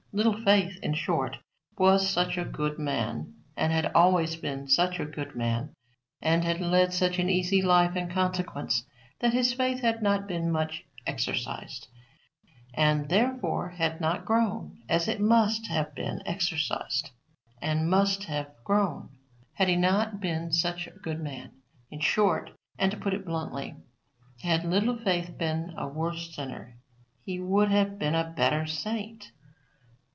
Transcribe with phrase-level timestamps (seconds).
[0.13, 1.37] Little Faith, in short,
[1.77, 5.73] was such a good man, and had always been such a good man,
[6.21, 8.85] and had led such an easy life in consequence,
[9.21, 11.87] that his faith had not been much exercised,
[12.73, 17.11] and therefore had not grown, as it must have been exercised
[17.61, 19.11] and must have grown,
[19.53, 21.51] had he not been such a good man.
[21.89, 23.77] In short, and to put it bluntly,
[24.41, 26.75] had Little Faith been a worse sinner,
[27.23, 29.31] he would have been a better saint.